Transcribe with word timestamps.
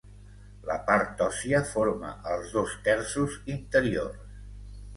La 0.69 0.77
part 0.87 1.21
òssia 1.25 1.59
forma 1.73 2.15
els 2.33 2.57
dos 2.57 2.75
terços 2.89 3.39
interiors. 3.59 4.37